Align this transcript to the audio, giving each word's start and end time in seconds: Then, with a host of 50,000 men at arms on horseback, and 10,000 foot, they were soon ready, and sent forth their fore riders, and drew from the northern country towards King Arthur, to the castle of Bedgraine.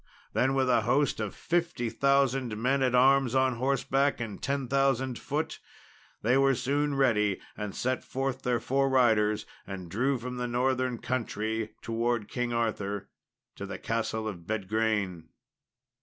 Then, 0.33 0.55
with 0.55 0.67
a 0.67 0.81
host 0.81 1.19
of 1.19 1.35
50,000 1.35 2.57
men 2.57 2.81
at 2.81 2.95
arms 2.95 3.35
on 3.35 3.57
horseback, 3.57 4.19
and 4.19 4.41
10,000 4.41 5.19
foot, 5.19 5.59
they 6.23 6.35
were 6.39 6.55
soon 6.55 6.95
ready, 6.95 7.39
and 7.55 7.75
sent 7.75 8.03
forth 8.03 8.41
their 8.41 8.59
fore 8.59 8.89
riders, 8.89 9.45
and 9.67 9.91
drew 9.91 10.17
from 10.17 10.37
the 10.37 10.47
northern 10.47 10.97
country 10.97 11.75
towards 11.83 12.31
King 12.33 12.51
Arthur, 12.51 13.09
to 13.55 13.67
the 13.67 13.77
castle 13.77 14.27
of 14.27 14.47
Bedgraine. 14.47 15.29